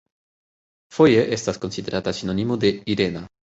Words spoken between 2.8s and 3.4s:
"Irena".